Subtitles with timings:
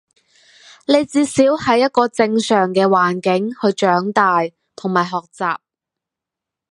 [0.87, 4.39] 你至少係一個正常嘅環境去長大
[4.75, 5.59] 同埋學習